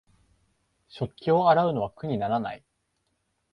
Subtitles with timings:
[0.87, 2.63] 食器を洗うのは苦にならない